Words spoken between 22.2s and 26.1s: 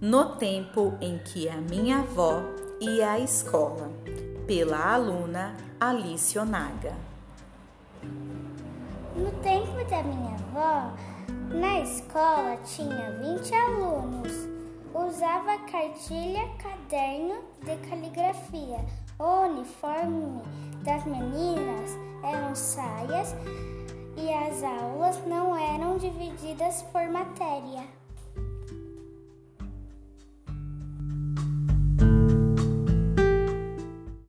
eram saias e as aulas não eram